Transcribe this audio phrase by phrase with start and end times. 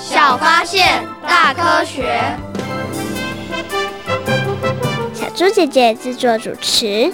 [0.00, 2.20] 小发现，大科学。
[5.12, 7.12] 小猪姐姐制作主持。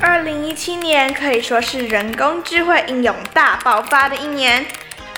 [0.00, 4.66] 二零一七年可以说是人工智慧应用大爆发的一年，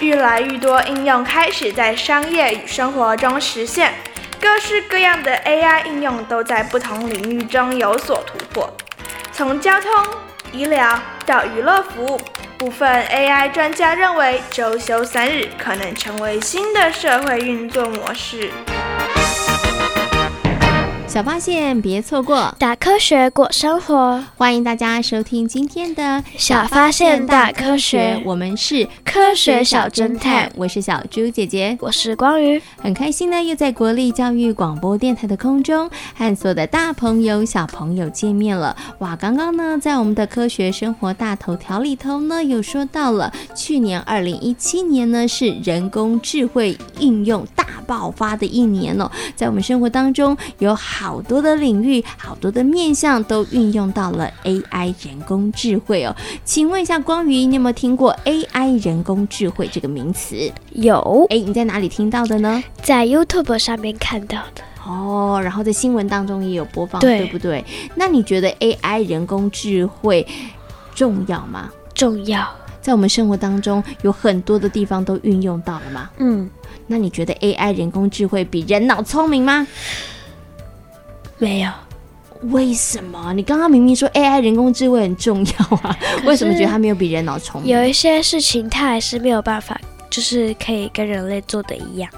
[0.01, 3.95] 越来越多应用开始在商业与生活中实现。
[4.41, 8.73] 各式各样的 AI 应用都在不同领域中有所突破，
[9.33, 9.91] 从交通、
[10.53, 12.21] 医疗到娱乐服务，
[12.57, 18.51] 部分 AI 专家认为周休三日可能成为新的社会运作模式。
[21.19, 24.25] 小发现，别错过，大科学过生活。
[24.37, 28.23] 欢迎大家收听今天的小发现大科学。
[28.25, 32.63] 我们是科学小侦探，我是小猪姐姐，我是光宇。
[32.81, 38.77] 很开心呢，又在国立教育广播电台的空中和所有的大朋友、小朋友见面了。
[39.01, 56.15] 哇，刚刚呢，在我们的科学生活大头条里头呢，有说到了去年二零一七年呢，是人工智慧应用大爆发的一年哦，在我们生活当中有好多的领域，好多的面向都运用到了 AI 人工智慧哦。
[56.45, 60.51] 请问一下光宇，你有没有听过 AI 人工智慧这个名词？
[60.73, 61.27] 有。
[61.31, 62.63] 哎，你在哪里听到的呢？
[62.83, 64.63] 在 YouTube 上面看到的。
[64.87, 67.65] 哦，然后在新闻当中也有播放，对，对不对？
[67.95, 70.27] 那你觉得 AI 人工智慧
[70.95, 71.71] 重要吗？
[71.95, 72.47] 重要。
[72.81, 76.09] 在我们生活当中有很多的地方都运用到了吗？
[76.19, 76.49] 嗯。
[76.87, 79.67] 那你觉得 AI 人工智慧比人脑聪明吗？
[81.39, 81.71] 没有。
[82.51, 83.33] 为什么？
[83.33, 87.77] 你刚刚明明说 AI 人工智慧很重要啊，为什么觉得它没有比人脑聪明？
[87.77, 92.09] 有一些事情它还是没有办法，就是可以跟人类做的一样。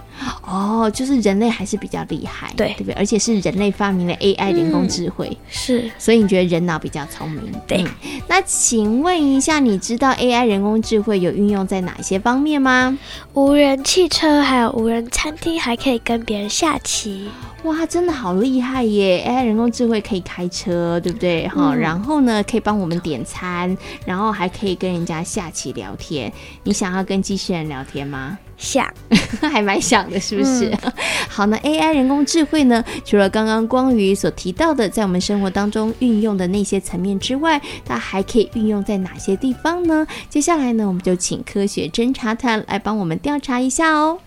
[0.46, 2.94] 哦，就是人类还是比较厉害，对，对不对？
[2.94, 7.52] 而且是人类发明了 AI 人工智慧，嗯、是，所以你觉得人脑比较聪明？
[7.66, 8.20] 对、嗯。
[8.28, 12.98] 那请问一下，你知道 AI 人工智慧有运用在哪些方面吗？
[13.34, 17.28] 无人汽车，还有无人餐厅，还可以跟别人下棋。
[17.64, 21.46] 哇，真的好厉害耶！AI 人工智慧可以开车，对不对？
[21.48, 23.76] 哈、嗯，然后呢，可以帮我们点餐，
[24.06, 26.32] 然后还可以跟人家下棋聊天。
[26.64, 28.38] 你想要跟机器人聊天吗？
[28.60, 28.86] 想，
[29.50, 30.68] 还蛮想的，是不是？
[30.82, 30.92] 嗯、
[31.28, 32.84] 好，那 AI 人工智慧呢？
[33.04, 40.06] 除了刚刚光宇所提到的，在我们生活当中运用的那些层面之外，它还可以运用在哪些地方呢？
[40.28, 44.18] 接下来呢，我们就请科学侦查团来帮我们调查一下哦。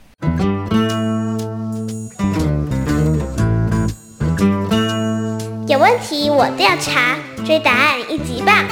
[5.68, 7.16] 有问题我调查，
[7.46, 8.66] 追答案一级棒！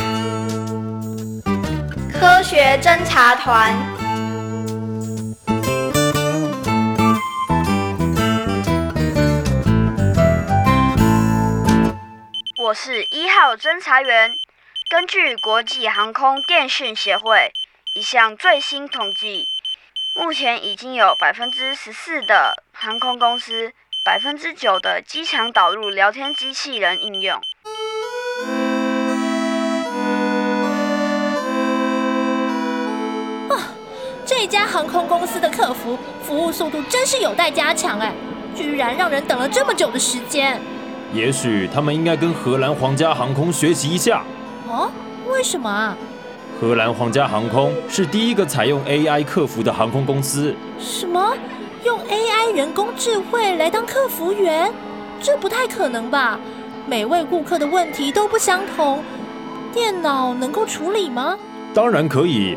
[2.11, 3.73] 科学侦查团，
[12.71, 14.31] 我是一号侦查员。
[14.89, 17.51] 根据国际航空电讯协会
[17.95, 19.49] 一项最新统计，
[20.15, 23.73] 目前已经有百分之十四的航空公司。
[24.05, 27.35] 百分之九的机场导入聊天机器人应用。
[33.49, 33.75] 啊，
[34.25, 38.13] 这家航空公司的客服服务速度真是有待加强哎！
[38.55, 40.61] 居然让人等了这么久的时间。
[41.13, 44.23] 也许他们应该跟荷兰皇家航空学习一下。
[44.67, 44.89] 哦，
[45.29, 45.97] 为什么啊？
[46.59, 50.55] 荷兰皇家航空是第一个采用 AI 客服的航空公司。
[50.79, 51.35] 什么？
[51.83, 54.71] 用 AI 人工智慧来当客服员，
[55.19, 56.39] 这不太可能吧？
[56.87, 59.03] 每位顾客的问题都不相同，
[59.73, 61.37] 电脑能够处理吗？
[61.73, 62.55] 当然可以。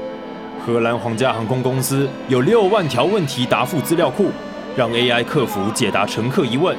[0.66, 4.30] 荷兰皇家航空公司有六万条问题答复资料库，
[4.76, 6.76] 让 AI 客服解答乘客疑问。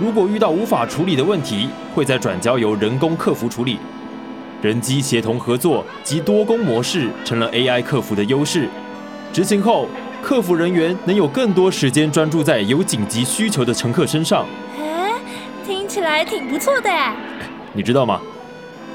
[0.00, 3.78] 如果遇到无法处理的问题，会再转交由人工客服处理。
[4.62, 8.68] 人机协同合作及多工模式成了 AI 客服的优势。
[9.32, 9.88] 执行后，
[10.22, 14.46] 客服人员能有更多时间专注在有紧急需求的乘客身上。
[14.78, 15.14] 哎，
[15.66, 17.16] 听起来挺不错的哎。
[17.72, 18.20] 你知道吗？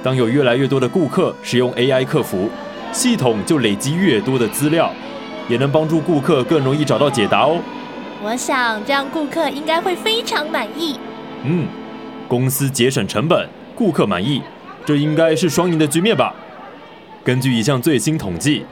[0.01, 2.49] 当有越来越多的顾客使用 AI 客服，
[2.93, 4.89] 系统就累积越多的资料，
[5.49, 7.57] 也能帮助顾客更容易找到解答哦。
[8.23, 10.97] 我想这样顾客应该会非常满意。
[11.43, 11.67] 嗯，
[12.25, 14.41] 公司节省成本，顾客满意，
[14.85, 16.33] 这应该是双赢的局面吧？
[17.21, 18.65] 根据一项最新统计，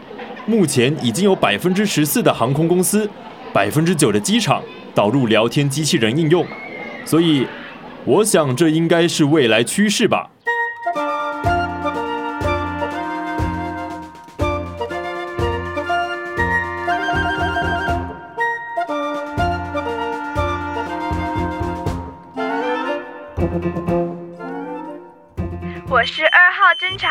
[0.45, 3.09] 目前已经有百分之十四的航空公司，
[3.51, 4.63] 百分之九的机场
[4.95, 6.47] 导入聊天机器人应用，
[7.03, 7.45] 所以
[8.05, 10.29] 我想这应该是未来趋势吧。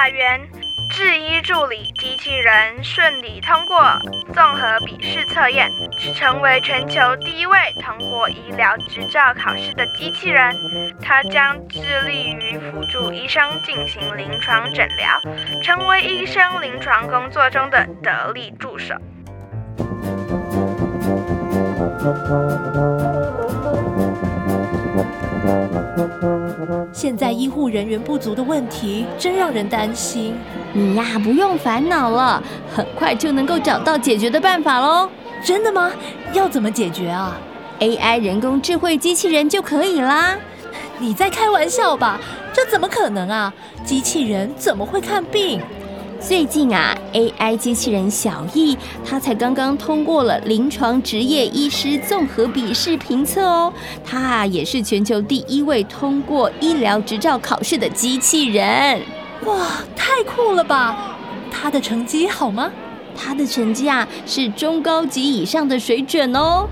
[0.00, 0.41] 号侦查员，
[0.88, 3.99] 制医助理机器人顺利通过
[4.32, 5.70] 综合笔试测验，
[6.14, 10.56] 成为全球第一位通过医疗执照考试的机器人。
[11.02, 15.20] 他将致力于辅助医生进行临床诊疗，
[15.62, 18.94] 成为医生临床工作中的得力助手。
[26.93, 30.35] 现在医护人员不足的问题真让人担心。
[30.73, 32.43] 你呀，不用烦恼了，
[32.75, 35.08] 很快就能够找到解决的办法喽。
[35.44, 35.91] 真的吗？
[36.32, 37.37] 要怎么解决啊
[37.81, 40.37] ？AI 人工智慧机器人就可以啦。
[40.99, 42.20] 你在开玩笑吧？
[42.53, 43.53] 这怎么可能啊？
[43.85, 45.62] 机器人怎么会看病？
[46.20, 53.72] 最近啊，AI 机器人小易，他才刚刚通过了临床执业医师综合笔试评测哦。
[54.05, 59.00] 他啊，也是全球第一位通过医疗执照考试的机器人。
[59.46, 61.17] 哇，太酷了吧！
[61.50, 62.70] 他的成绩好吗？
[63.17, 66.69] 他的成绩啊，是中高级以上的水准哦。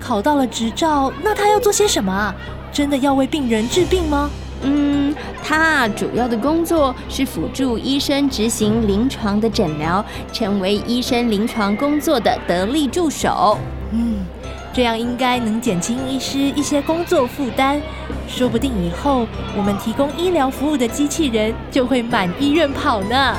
[0.00, 2.34] 考到了执照，那他要做些什么啊？
[2.72, 4.28] 真的要为病人治病吗？
[4.68, 13.56] 嗯，他主要的工作是辅助医生执行临床的诊疗，成为医生临床工作的得力助手。
[13.92, 14.26] 嗯，
[14.72, 17.80] 这样应该能减轻医师一些工作负担，
[18.26, 19.24] 说不定以后
[19.56, 23.36] 我们提供医疗服务的机器人就会满医院跑呢。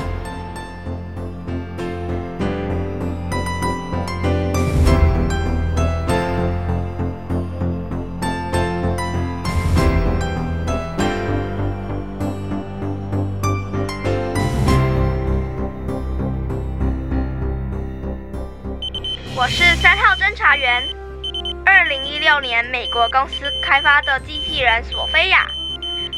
[21.64, 25.46] 二零一六年，美国公司开发的机器人索菲亚，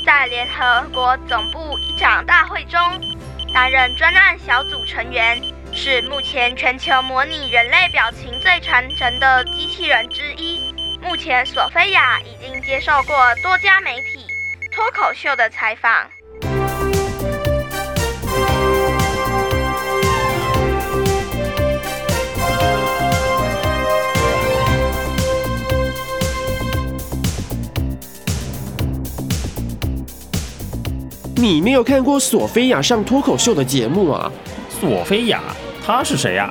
[0.05, 2.81] 在联合国总部一场大会中
[3.55, 5.41] 担任专案小组成员，
[5.73, 10.61] 是目前全球模拟人类表情最传神的机器人之一。
[11.00, 14.26] 目前，索菲亚已经接受过多家媒体
[14.73, 16.11] 脱口秀的采访。
[31.41, 34.31] 你没有看过索菲亚上脱口秀的节目啊？
[34.69, 35.41] 索菲亚，
[35.83, 36.51] 她是谁呀？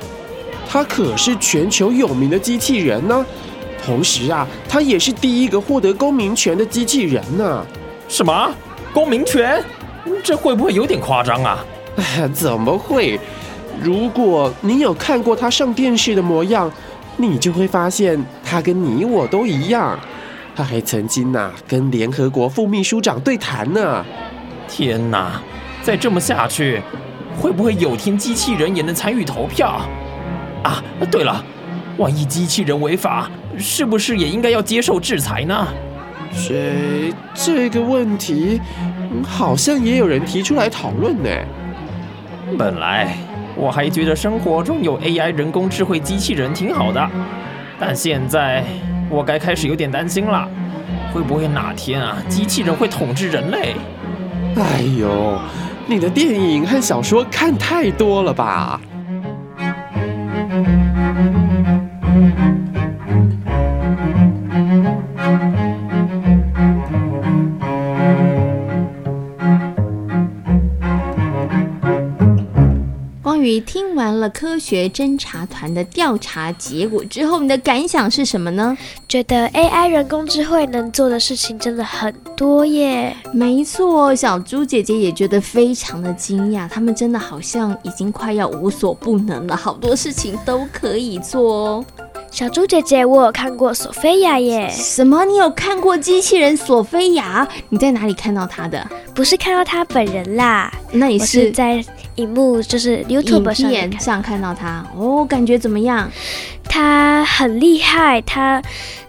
[0.68, 3.24] 她可是全球有名的机器人呢。
[3.86, 7.64] 同时啊，她也是第一个获得公民权的机器人呢。
[8.08, 8.52] 什么？
[8.92, 9.64] 公民权？
[10.24, 11.64] 这会不会有点夸张啊？
[11.96, 13.20] 哎， 怎么会？
[13.80, 16.72] 如果你有看过她上电视的模样，
[17.16, 20.00] 你就会发现她跟你我都一样。
[20.56, 24.04] 她还曾经呐跟联合国副秘书长对谈呢。
[24.70, 25.42] 天哪！
[25.82, 26.82] 再这么下去，
[27.42, 29.82] 会不会有天机器人也能参与投票？
[30.64, 31.44] 啊，对了，
[31.98, 35.68] 万一机器人违法，是不是也应该要接受制裁呢？
[36.48, 38.62] 这这个问题，
[39.26, 41.30] 好像也有人提出来讨论呢。
[42.58, 43.18] 本来
[43.56, 47.10] 我还觉得生活中有 AI 人工智慧机器人挺好的，
[47.80, 48.64] 但现在
[49.10, 50.48] 我该开始有点担心了，
[51.12, 53.74] 会不会哪天啊，机器人会统治人类？
[54.62, 55.40] 哎呦，
[55.88, 58.80] 你的电影和小说看太多了吧？
[73.60, 78.78] 听完了科学侦查团的调查结果之后，你的感想是什么呢？
[79.08, 83.16] 觉得 AI 人工智慧能做的事情真的很多耶。
[83.34, 91.86] 没错，小猪姐姐也觉得非常的惊讶，他们真的好像已经快要无所不能了，好多事情都可以做哦。
[92.32, 94.70] 小猪姐姐，我有看过索菲亚耶。
[94.72, 95.26] 什么？
[95.26, 97.48] 你有看过机器人索菲亚？
[97.70, 98.86] 你在哪里看到她的？
[99.14, 101.84] 不是看到她本人啦，那你是，是在
[102.16, 105.26] 荧幕，就是 YouTube 上看到她哦？
[105.26, 106.10] 感觉怎么样？
[106.70, 108.62] 他很厉害，他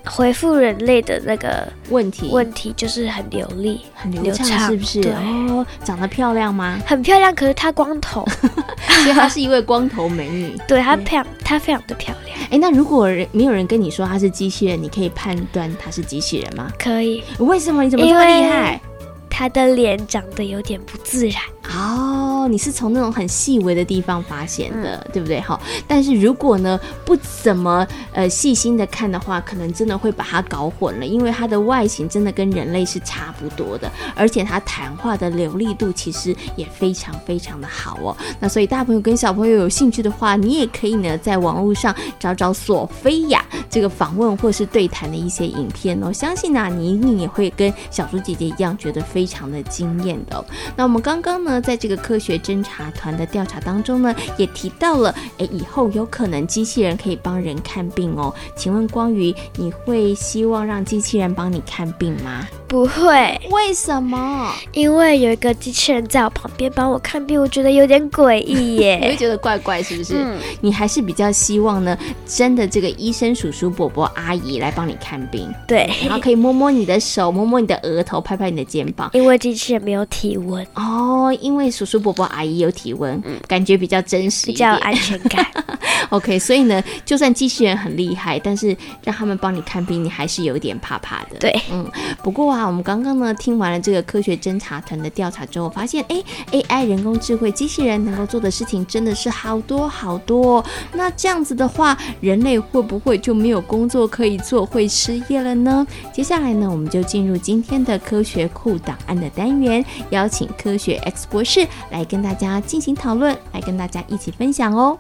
[0.05, 5.01] 回复人类的那个问题问题就是很流利、很流畅，是不是？
[5.01, 6.81] 对哦，长得漂亮吗？
[6.87, 8.27] 很漂亮，可是她光头，
[9.05, 10.57] 所以她是一位光头美女。
[10.67, 12.37] 对，她漂，她非常的漂亮。
[12.51, 16.73] 哎，那如果人没有人跟你说她是机器人，你可以判断她是机器人吗？
[16.79, 17.23] 可以。
[17.39, 17.85] 为什么？
[17.85, 18.81] 你怎么这么厉害？
[19.29, 21.41] 她的脸长得有点不自然。
[21.69, 25.41] 哦，你是从那种很细微的地方发现的，嗯、对不对？
[25.41, 38.17] 好，但是如果呢不怎么呃细心的看的话，可能真的会把它搞混了，因为它的外形真的跟人类是差不多的，而且它谈话的流利度其实也非常非常的好哦。
[38.41, 50.45] 那所以大朋友跟小朋友有兴趣的话，你也可以呢在网络上找找索菲亚这个访问或是对谈的一些影片哦，相信呢、啊、你一定也会跟小猪姐姐一样觉得非常的惊艳的、哦。
[50.75, 51.50] 那我们刚刚呢。
[51.59, 58.35] 在这个科学侦查团的调查当中呢，也提到了，诶，以后有可能机器人可以帮人看病哦。
[58.55, 62.47] 请问光宇，你会希望让机器人帮你看病吗？
[62.71, 63.41] 不会。
[63.51, 64.55] 为什么？
[64.73, 68.97] 因为有一个机器人在我旁边帮我看病，我觉得有点诡异耶。
[69.03, 70.15] 你会觉得怪怪是不是？
[70.17, 70.39] 嗯。
[70.61, 75.53] 你还是比较希望呢，真的这个医生叔叔、伯伯、阿姨来帮你看病。
[75.67, 75.91] 对。
[76.05, 79.11] 然后可以摸摸你的手，摸摸你的额头，拍拍你的肩膀。
[79.15, 81.37] 因为机器人没有体温哦。
[81.41, 85.45] 因为叔叔、伯伯、阿姨有体温，嗯，感觉比较真实，比较有安全感。
[86.11, 91.39] OK，所以呢，就算机器人很厉害，但是让他们帮你看病，你还是有一点怕怕的。
[91.41, 91.85] 对，嗯。
[92.23, 100.63] 不过啊，那我们刚刚呢听完了这个科学侦查团的调查之后，发现，哎，AI 人工智慧机器人能够做的事情真的是好多好多。
[100.93, 105.87] 那这样子的话，人类会不会就没有工作可以做，会失业了呢？
[106.13, 114.99] 接下来呢，我们就进入今天的科学库档案的单元，邀请科学 X 博士来跟大家进行讨论，来跟大家一起分享哦。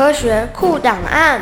[0.00, 1.38] 科学库档案。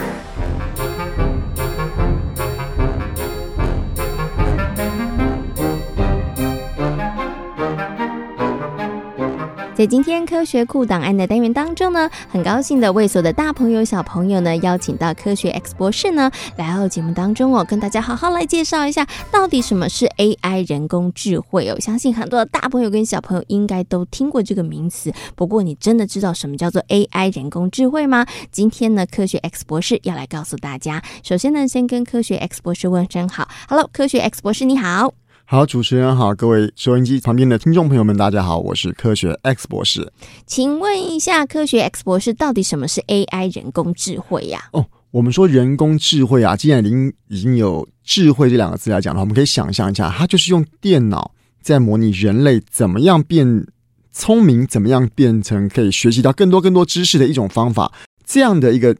[9.79, 21.79] 在今天科学库档案的单元当中呢，很高兴的为所有的大朋友小朋友呢邀请到科学 X 博士呢来到节目当中哦，跟大家好好来介绍一下到底什么是 AI 人工智慧哦。
[21.79, 28.27] 相信很多的大朋友跟小朋友应该都听过这个名词，不过你真的知道什么叫做 AI 人工智慧吗？
[28.51, 31.01] 今天呢，科学 X 博士要来告诉大家。
[31.23, 35.15] 首先呢，先跟科学 X 博士问声好，Hello，科学 X 博士你好。
[35.51, 40.13] 好，主持人好，各位收音机旁边的听众朋友们，大家好，我是科学 X 博士。
[40.45, 44.69] 请问一下，科学 X 博士到底什么是 AI 人工智慧呀？
[44.75, 53.67] 哦，我们说人工智慧啊，既然已经已经有智慧这两个字来讲的话，我们可以想象一下，它就是用电脑在模拟人类怎么样变
[54.13, 57.91] 聪明，怎么样变成可以学习到更多更多知识的一种方法，
[58.23, 58.95] 这样的一个。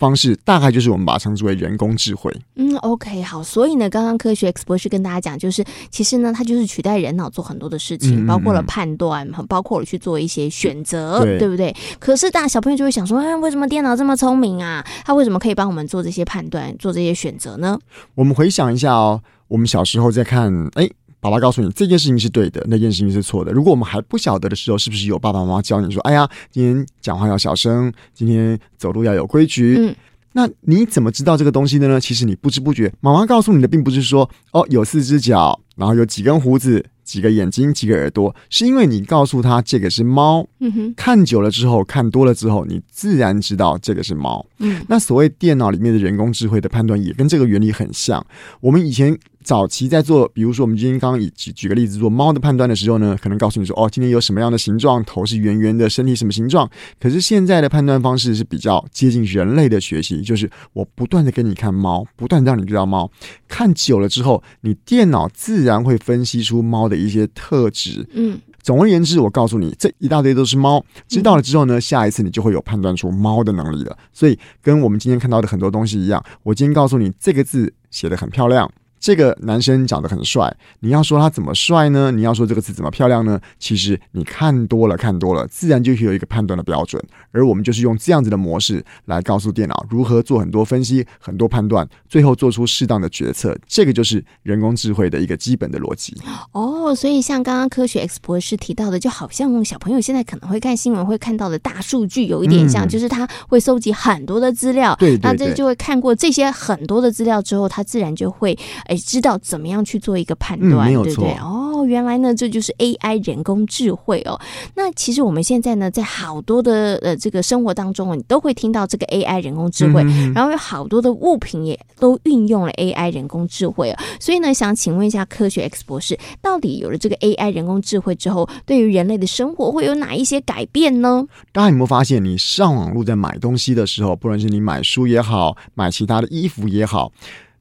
[0.00, 2.34] 方式大概就是我们把它称之为人工智慧。
[2.56, 3.42] 嗯，OK，好。
[3.42, 11.72] 所以呢，刚刚科学 X 博士跟大家讲，就是其实呢，它就是取代人脑做很多的事情，嗯、包括了判断，包括了去做一些选择，对，对不对？
[11.98, 14.82] 可是大小朋友就会想说，哎，为什么电脑这么聪明啊？
[15.04, 17.78] 它为什么可以帮我们做这些判断、做这些选择呢？
[18.14, 20.88] 我们回想一下哦，我们小时候在看，哎。
[21.20, 23.52] 爸爸告诉你这件事情是对的，那件事情是错的。
[23.52, 29.94] 如果我们还不晓得的时候，是不是有爸爸妈妈教你说：“哎呀，今天讲话要小声，今天走路要有规矩。”嗯，
[30.32, 32.00] 那你怎么知道这个东西的呢？
[32.00, 40.46] 其实你不知不觉，妈妈告诉你的并不是说：“哦，有四只脚，然后有几根胡子。”几个眼睛，几个耳朵，是因为你告诉他这个是猫。
[40.60, 44.46] 嗯哼，看久了之后，看多了之后，你自然知道这个是猫。
[44.58, 48.24] 嗯，那所谓电脑里面的人工智慧的判断也跟这个原理很像。
[48.60, 49.18] 我们以前
[49.50, 56.70] 早期在做，比如说我们今天刚刚以举举个例子做猫的判断的时候呢，可能告诉你说，哦，今天有什么样的形状，头是圆圆的，身体什么形状。
[57.00, 63.10] 可是现在的判断方式是比较接近人类的学习，就是我不断的给你看猫，不断让你知道猫，
[63.48, 66.96] 看久了之后，你电脑自然会分析出猫的。
[66.96, 70.84] 一些特质，嗯，总而言之，我告诉你，这一大堆都是猫。
[71.08, 73.98] 知道了之后呢，下一次你就会有判断出猫的能力了。
[74.12, 78.70] 所以，跟我们今天看到的很多东西一样，我今天告诉你，这个字写得很漂亮。
[79.00, 82.10] 这个男生长得很帅，你要说他怎么帅呢？
[82.10, 83.40] 你要说这个字怎么漂亮呢？
[83.58, 87.02] 其实你看多了，看多了，自然就会有一个判断的标准。
[87.32, 93.56] 而我们就是用这样子的模式来告诉电脑如何做很多分析、很多判断，最后做出适当的决策。
[93.66, 96.14] 这个就是人工智慧的一个基本的逻辑。
[96.52, 108.58] 哦，所以像刚刚科学 X 博士提到的，就好像小朋友现在可能会看新闻会看到的大数据有一点像，嗯、就是他会收集很多的资料，对，对，对，那这就会看过这些很多的资料之后，他自然就会。
[108.90, 111.34] 哎，知道怎么样去做一个判断，嗯、没有错对不对？
[111.38, 114.38] 哦，原来呢，这就是 AI 人工智慧哦。
[114.74, 123.96] 那其实我们现在呢，在好多的呃这个生活当中，你都会听到这个 AI 人工智慧，嗯、然后有好多的物品也都运用了 AI 人工智慧哦。
[124.18, 131.24] 所以呢，想请问一下科学 X 博士，到底有了这个 AI 人工智慧之后，对于人类的生活会有哪一些改变呢？
[131.52, 137.12] 大家有没有发现，你上网路在买东西的时候，不论是你买书也好，买其他的衣服也好，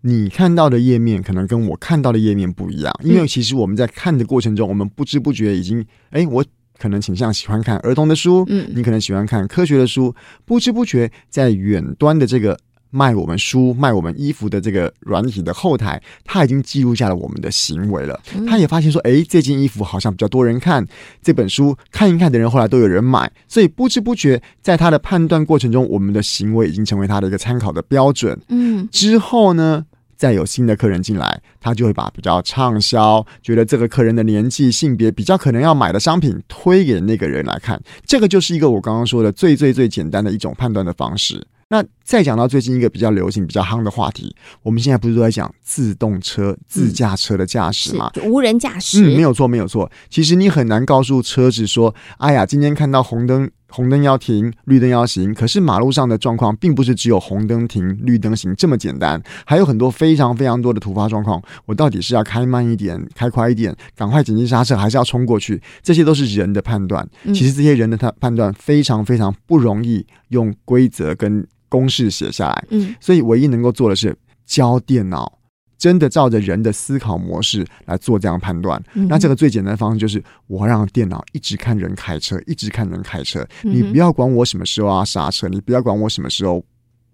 [0.01, 6.43] 你看到的页面可能跟我看到的页面不一样，因为其实我们在看的过程中，我们不知不觉已经，哎，我
[6.77, 10.15] 可能倾向喜欢看儿童的书，嗯，你可能喜欢看科学的书，
[10.45, 12.57] 不知不觉在远端的这个。
[12.91, 18.19] 卖我们书、卖我们衣服的这个软体的后台，他已经记录下了我们的行为了。
[18.47, 20.83] 他也发现说，诶，这件衣服好像比较多人看，
[21.21, 28.35] 这本书看一看的人后来都有人买，所以不知不觉在他的判断过程中，我们的行为已经成为他的一个参考的标准。
[28.47, 29.85] 嗯，之后呢，
[30.19, 37.81] 再有新的客人进来，他就会把比较畅销、觉得这个客人的年纪、性别比较可能要买的商品推给那个人来看。
[38.05, 41.47] 这个就是一个我刚刚说的最最最简单的一种判断的方式。
[41.69, 48.11] 那再讲到最近一个比较流行、比较夯的话题，我们现在不是都在讲自动车、自驾车的驾驶吗？
[48.15, 49.03] 嗯、无人驾驶。
[49.03, 49.89] 嗯，没有错，没有错。
[50.09, 61.41] 其实你很难告诉车子说：“哎呀，今天看到红灯，红灯要停，绿灯要行。”可是马路上的状况并不是只有红灯停、绿灯行这么简单，还有很多非常非常多的突发状况。
[61.65, 65.61] 我到底是要开慢一点、开快一点、赶快紧急刹车，还是要冲过去？
[65.81, 67.07] 这些都是人的判断。
[67.27, 71.47] 其实这些人的判判断非常非常不容易用规则跟。
[71.71, 75.31] 公式写下来，嗯，所以唯一能够做的是教电脑
[75.79, 78.79] 真的照着人的思考模式来做这样判断。
[78.93, 86.63] 嗯、那这个最简单的方式就是，我让电脑一直看人开车，一直看人开车，你不要管我什么时候要刹车，你不要管我什么时候。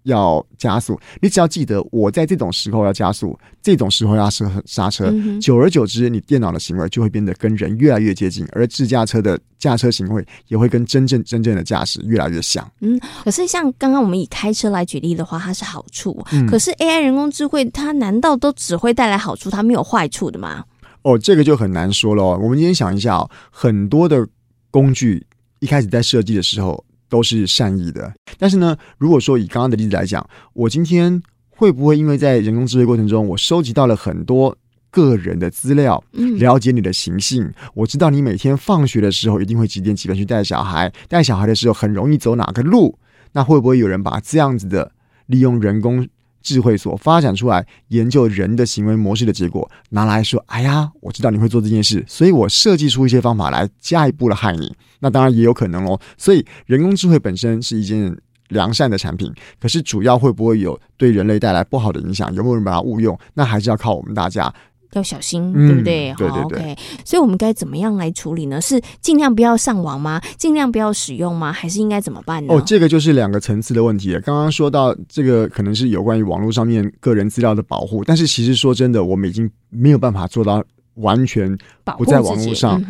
[0.06, 5.12] 要加速，你只要记得我在这种时候要加速，这种时候要刹刹车。
[5.40, 12.68] 久而久之，你电脑的行为就会变得跟人越来越接近，而自驾车的驾车行为也会跟真正真正的驾驶越来越像。
[12.80, 16.24] 嗯，可是像刚刚我们以开车来举例的话，它是好处。
[16.32, 20.64] 嗯，可是 AI 人工智慧，它难道都只会带来好处，它没有坏处的吗？
[21.02, 22.22] 哦，这个就很难说了。
[22.22, 24.24] 我们今天想一下哦，很多的
[24.70, 25.26] 工具
[25.58, 26.84] 一开始在设计的时候。
[27.08, 34.56] 都是善意的，但是呢，如果说以刚刚的例子来讲，我今天会不会因为在人工智慧过程中，我收集到了很多
[34.90, 36.02] 个人的资料，
[36.38, 42.98] 了解你的行性，我知道你每天放学的时候一定会几点几分去带小孩，带小孩的时候很容易走哪个路，
[43.32, 44.92] 那会不会有人把这样子的
[45.26, 46.06] 利用人工
[46.46, 54.72] 智慧所发展出来研究人的行为模式的结果拿来说，哎呀，我知道你会做这件事，所以我设计出一些方法来下一步的害你。
[55.00, 56.00] 那当然也有可能哦。
[56.16, 58.16] 所以人工智慧本身是一件
[58.50, 62.32] 良善的产品，可是主要会不会有对人类带来不好的影响？
[62.32, 63.18] 有没有人把它误用？
[63.34, 64.54] 那还是要靠我们大家。
[64.92, 66.12] 要小心，对不对？
[66.14, 66.58] 好、对对对。
[66.58, 68.60] OK，所以我们该怎么样来处理呢？
[68.60, 70.20] 是尽量不要上网吗？
[70.36, 71.52] 尽量不要使用吗？
[71.52, 72.54] 还是应该怎么办呢？
[72.54, 74.12] 哦，这个就是两个层次的问题。
[74.24, 80.62] 刚刚说到这个，可能是有关于网络上面个人资料的保护，但是其实说真的，我们已经没有办法做到
[80.94, 81.56] 完全
[81.96, 82.82] 不在网络上。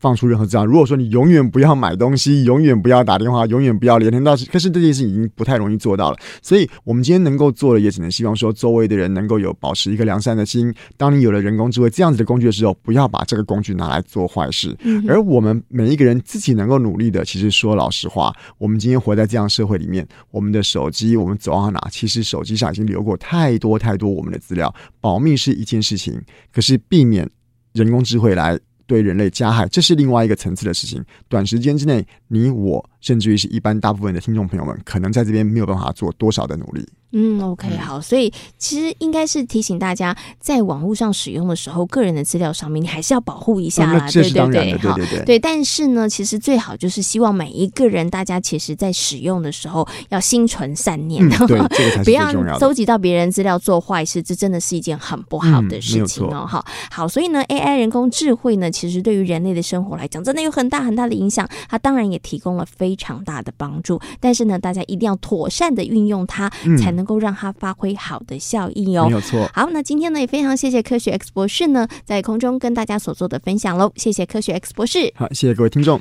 [0.00, 0.64] 放出任何资料。
[0.64, 6.16] 如果说你永远不要买东西，永远不要打电话，永远不要连天到，可是这件事已经不太容易做到了。
[6.42, 10.74] 所以，我们今天能够做的，也只能希望说，周围的人能够有保持一个良善的心。
[10.96, 14.74] 当你有了人工智慧这样子的工具的时候，不要把这个工具拿来做坏事。
[15.06, 24.74] 而我们每一个人自己能够努力的，其实说老实话，我们今天活在这样社会里面，我们的手机，我们走到哪，其实手机上已经留过太多太多我们的资料。
[25.00, 26.20] 保密是一件事情，
[26.52, 27.28] 可是避免
[27.74, 28.58] 人工智慧来。
[28.90, 31.00] 对人类加害，这是另外一个层次的事情。
[31.28, 36.86] 短时间之内，你我甚至于是一般大部分的听众朋友们，可能在这边没有办法做多少的努力。
[37.12, 44.08] 嗯，OK，好，所以其实应该是提醒大家，在网络上使用的时候，个人的资料上面，你还是要保护一下啦。
[44.12, 45.24] 对对对，对对对。
[45.24, 51.60] 对，但是呢，其实最好就是希望每一个人，大家其实在使用的时候要心存善念，嗯、对。
[52.04, 56.46] 不要搜集到别人资料做坏事，这真的是一件很不好的事情哦。
[56.46, 61.48] 好、嗯，好，所以呢，AI 人工智慧呢，其实对于人类的生活来讲，真的有很大很大的影响。
[61.68, 67.74] 它当然也提供了非常大的帮助，但是呢，大家一定要妥善的运用它，嗯、才能够让它发。
[67.80, 69.48] 挥好的效益哦，没有错。
[69.54, 75.10] 好，那今天呢也非常谢谢科学 X 博士呢在空中跟大家所做的分享喽，谢谢科学 X 博士。
[75.16, 75.98] 好，谢谢各位听众。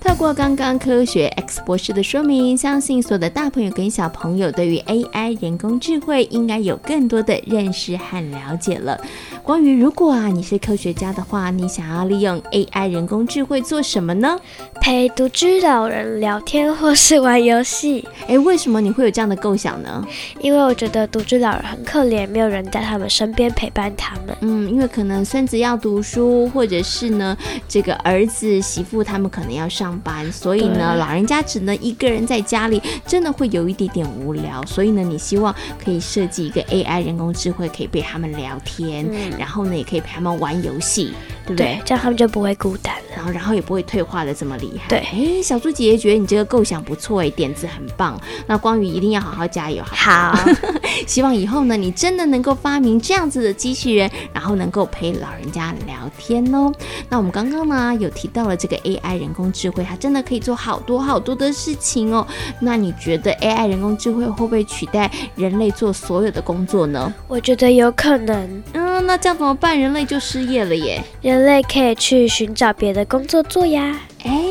[0.00, 9.00] 透过刚刚科学 X 博士的说明，相信所有的大朋友跟小朋友对于 AI 人工智慧应该有更多的认识和了解了。
[9.44, 14.38] 关于如果啊你是科学家的话，你想要利用 AI 人工智慧做什么呢？
[14.80, 18.08] 陪独居老人聊天或是玩游戏。
[18.26, 20.02] 诶，为什么你会有这样的构想呢？
[20.40, 24.34] 因为我觉得独居老人很可怜，没有人在他们身边陪伴他们。
[24.40, 27.36] 嗯，因为可能孙子要读书，或者是呢
[27.68, 34.62] 这个儿子媳妇他们可能要上班，所以呢老人家只能一个人在家里，真的会有一点点无聊。
[34.64, 35.54] 所以呢，你希望
[35.84, 41.12] 可以设计一个 AI 人工智慧，可以陪他们聊天，嗯、然后呢，也可以陪他们玩游戏，
[41.46, 41.66] 对不对？
[41.76, 44.88] 对，这样他们就不会孤单了，然后然后也不会退化的这么厉害。
[44.88, 48.20] 对，哎，小猪姐姐觉得你这个构想不错，哎，点子很棒。
[48.46, 50.32] 那光宇一定要好好加油，好不好？
[50.32, 50.48] 好，
[51.06, 56.72] 希望以后呢，你真的能够发明这样子的机器人，然后能够陪老人家聊天哦。
[57.08, 62.26] 那我们刚刚呢有提到了这个 AI 人工智慧，它真的可以做好多好多的事情哦。
[62.60, 67.12] 那你觉得 AI 人工智慧会不会取代人类做所有的工作呢？
[67.28, 68.62] 我觉得有可能。
[68.72, 69.78] 嗯，那这样怎么办？
[69.78, 71.02] 人类就失业了耶。
[71.22, 73.98] 人类可以去寻找别的工作做呀。
[74.24, 74.46] 哎，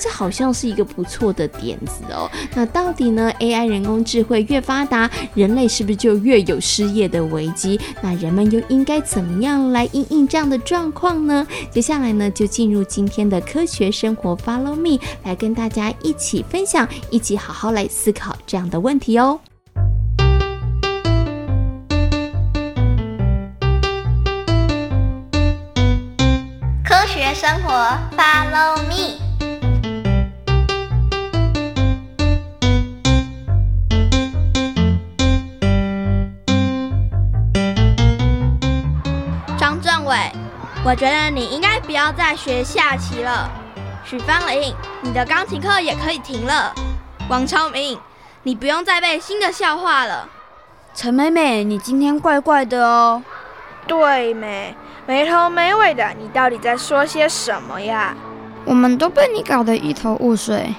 [0.00, 2.30] 这好像是一个不错的点子哦。
[2.54, 7.78] 那到底呢？AI 人工智慧越发达，人类是不是就越有失业的危机？
[8.00, 11.46] 那人们又应该怎么样来应应这样的状况呢？
[11.70, 19.38] 接下来呢，就进入今天的科学生活，Follow me，来跟大家一起分享，一起好好来思考这样的问题哦。
[26.82, 27.70] 科学生活
[28.16, 29.29] ，Follow me。
[40.90, 43.48] 我觉得你应该不要再学下棋了。
[44.04, 46.74] 许芳玲，你的钢琴课也可以停了。
[47.28, 47.96] 王超明，
[48.42, 50.28] 你不用再背新的笑话了。
[50.92, 53.22] 陈美美，你今天怪怪的哦。
[53.86, 54.74] 对没？
[55.06, 58.12] 没头没尾的，你到底在说些什么呀？
[58.64, 60.74] 我们都被你搞得一头雾水。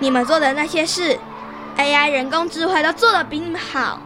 [0.00, 1.16] 你们做的那些事
[1.76, 4.00] ，AI 人工智慧都做得比你们好。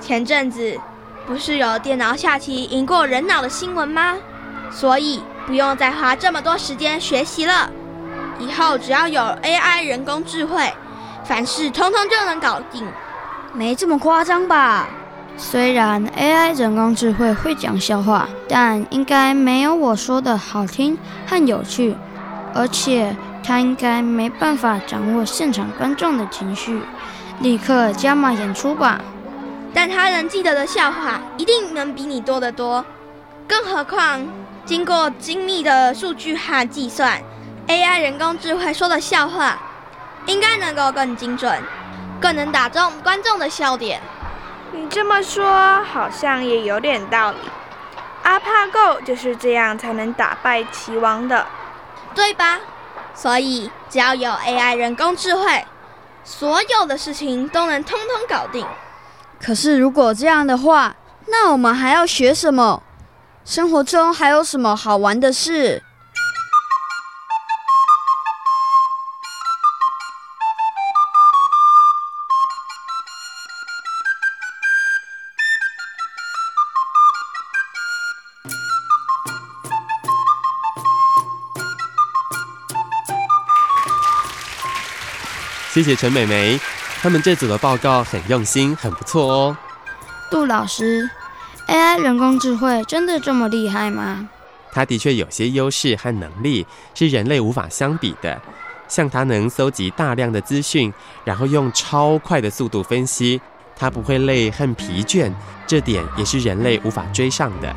[0.00, 0.76] 前阵子
[1.24, 4.16] 不是有电脑下棋赢过人脑的新闻吗？
[4.70, 7.70] 所以不用再花这么多时间学习了。
[8.38, 10.72] 以后只要有 AI 人工智慧，
[11.24, 12.86] 凡事通通就能搞定。
[13.52, 14.86] 没这么夸张吧？
[15.36, 21.96] 虽然 AI 人工智慧会讲笑话，但应该没有我说的好听和有趣，
[22.54, 26.82] 而且它应该没办法掌握现场观众的情绪，
[27.40, 29.00] 立刻加码演出吧。
[29.72, 32.84] 但它能记得的笑话一定能比你多得多，
[33.46, 34.20] 更何况
[34.68, 37.22] 经过精密的数据和计算
[37.68, 39.58] ，AI 人工智慧说的笑话
[40.26, 41.62] 应该能够更精准，
[42.20, 43.98] 更能打中观众的笑点。
[44.72, 47.38] 你这么说好像也有点道理。
[48.22, 51.46] AlphaGo 就是这样才能打败棋王的，
[52.14, 52.58] 对吧？
[53.14, 55.64] 所以只要有 AI 人工智慧，
[56.24, 58.66] 所有的事情都能通通搞定。
[59.42, 60.94] 可是如果这样的话，
[61.28, 62.82] 那我们还要学什么？
[63.48, 65.82] 生活中还有什么好玩的事？
[85.72, 86.60] 谢谢陈美眉，
[87.00, 89.56] 他们这组的报告很用心，很不错哦。
[90.30, 91.08] 杜老师
[91.68, 94.28] ，AI 人工智慧真的这么厉害吗？
[94.72, 98.40] 它的确有些优势和能力是人类无法相比的，
[98.86, 100.92] 像它能搜集大量的资讯，
[101.24, 103.40] 然后用超快的速度分析，
[103.74, 105.32] 它不会累和疲倦，
[105.66, 107.74] 这点也是人类无法追上的。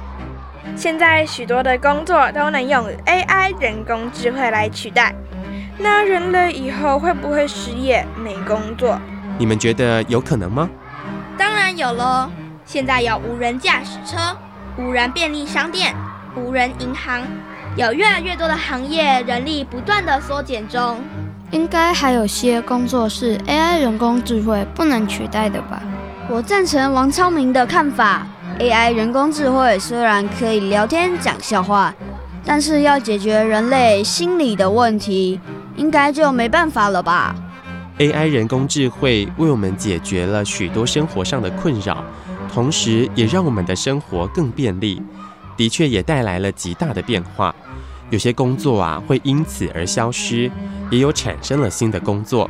[0.75, 5.15] 现在许多的工作都能用 AI 人工智慧来取代。
[5.77, 8.99] 那人类以后会不会失业、没工作？
[9.39, 10.69] 你们觉得有可能吗？
[11.37, 12.29] 当然有喽！
[12.71, 14.17] 现在有无人驾驶车、
[14.77, 15.93] 无人便利商店、
[16.37, 17.21] 无人银行，
[17.75, 20.97] 有越来越多的行业人力不断的缩减中。
[21.51, 25.83] 应该还有些工作是 AI 人工智慧不能取代的吧？
[26.29, 28.25] 我赞成王超明的看法。
[28.57, 31.93] AI 人工智慧虽然可以聊天讲笑话，
[32.45, 35.37] 但是要解决人类心理的问题。
[35.75, 37.35] 应该就没办法了吧
[37.97, 42.01] ？AI 人工智慧为我们解决了许多生活上的困扰，
[42.51, 45.01] 同时也让我们的生活更便利。
[45.57, 47.53] 的确也带来了极大的变化。
[48.09, 50.51] 有些工作啊会因此而消失，
[50.89, 52.49] 也有产生了新的工作。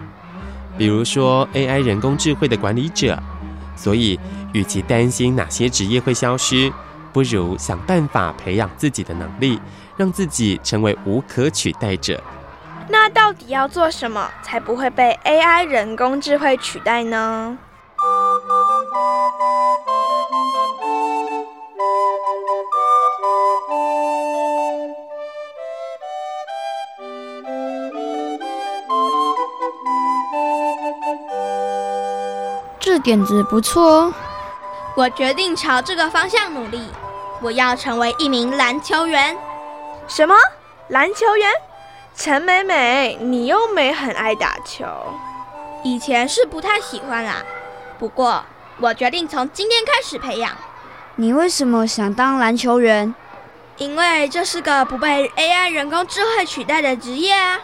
[0.78, 3.22] 比如说 AI 人工智慧的管理者。
[3.74, 4.20] 所以，
[4.54, 6.72] 与其担心哪些职业会消失，
[7.12, 9.60] 不如想办法培养自己的能力，
[9.98, 12.22] 让自己成为无可取代者。
[12.88, 17.58] 那到底要做什么才不会被 AI 人工智慧取代呢？
[33.02, 34.14] 点子不错哦，
[34.96, 36.90] 我决定朝这个方向努力。
[37.42, 39.36] 我要成为一名篮球员。
[40.08, 40.36] 什么？
[40.90, 41.50] 篮球员？
[42.16, 44.86] 陈美美，你又没很爱打球。
[45.84, 47.38] 以前是不太喜欢啦，
[47.98, 48.44] 不过
[48.80, 50.52] 我决定从今天开始培养。
[51.16, 53.16] 你为什么想当篮球员？
[53.78, 57.58] 因为这是个不被 AI 人工智慧取代的职业啊。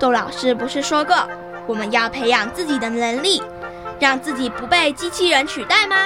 [0.00, 1.14] 杜老师不是说过，
[1.66, 3.40] 我们要培养自己的能力，
[3.98, 5.96] 让自己不被机器人取代吗？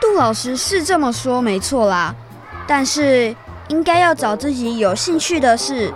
[0.00, 2.14] 杜老师是这么说没错啦，
[2.66, 3.34] 但是
[3.68, 5.92] 应该要找自己有兴趣的事。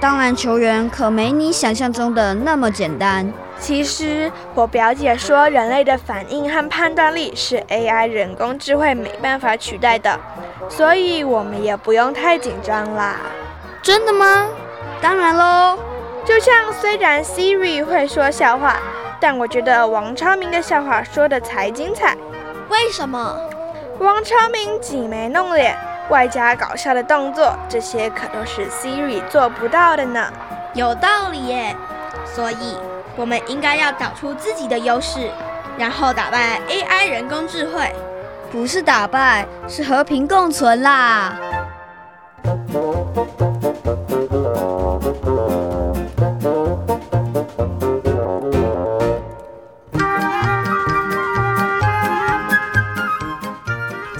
[0.00, 3.32] 当然球员可没你想象中的那么简单。
[3.58, 10.18] 其实我表姐说，人类的反应和判断力是 AI 人工智慧没办法取代的，
[10.68, 13.16] 所以我们也不用太紧张啦。
[13.80, 14.48] 真的吗？
[15.00, 15.78] 当然喽。
[16.26, 18.78] 就像虽然 Siri 会说笑话，
[19.26, 22.14] 但我觉得王昌明的笑话说的才精彩。
[22.68, 23.40] 为什么？
[23.98, 25.74] 王昌明挤眉弄脸。
[26.10, 30.30] 外加搞笑的动作，这些可都是 Siri 做不到的呢。
[30.74, 31.74] 有道理耶，
[32.26, 32.76] 所以
[33.16, 35.30] 我们应该要找出自己的优势，
[35.78, 37.90] 然后打败 AI 人工智慧。
[38.52, 41.34] 不是打败，是和平共存啦。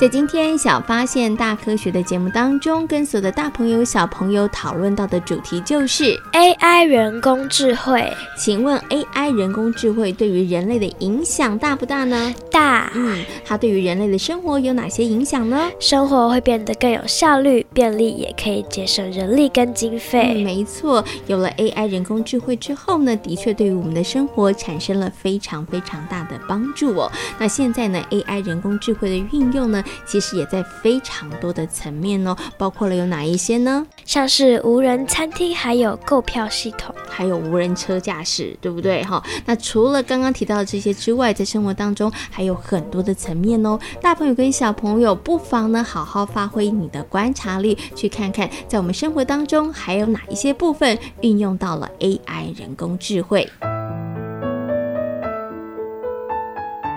[0.04, 8.12] 在今天小发现大科学的节目当中，跟所有的大朋友小朋友讨论到的主题就是 AI 人工智慧。
[8.36, 12.34] 请问 AI 人工智慧对于人类的影响大不大呢？
[12.50, 12.92] 大。
[12.94, 15.70] 嗯，它对于人类的生活有哪些影响呢？
[15.80, 20.34] 生活会变得更有效率、便利，也可以节省人力跟经费。
[20.34, 27.10] 嗯，没错，有了 AI 人工智慧之后呢，的确对于我们的生活产生了非常非常大的帮助哦。
[27.38, 33.86] 那现在呢，AI 人工智慧的运用呢，其实也在非常多的层面哦，包括了有哪一些呢？
[34.04, 39.02] 像是无人餐厅，还有购票系统，还有无人车驾驶，对不对？
[39.04, 43.78] 哈，那除了刚刚提到的这些之外，在生活当中还有很多的层面哦。
[44.00, 53.48] 大朋友跟小朋友不妨呢，好好发挥你的观察力，去看看在我们生活当中还有哪一些部分运用到了 AI 人工智慧。